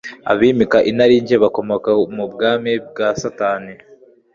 Abimika 0.31 0.77
inarinjye 0.91 1.35
bakomoka 1.43 1.89
mu 2.15 2.25
bwami 2.31 2.71
bwa 2.89 3.07
Satani. 3.21 3.73